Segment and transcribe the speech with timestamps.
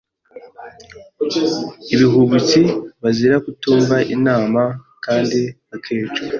[1.93, 2.59] ibihubutsi
[3.01, 4.61] bazira kutumva inama
[5.05, 6.21] kandi bakicwa